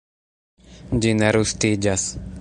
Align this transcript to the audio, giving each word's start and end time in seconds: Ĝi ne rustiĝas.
Ĝi 1.03 1.13
ne 1.21 1.31
rustiĝas. 1.39 2.11